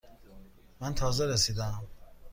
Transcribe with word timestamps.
من 0.79 0.93
تازه 0.95 1.25
رسیده 1.27 1.63
ام. 1.63 1.87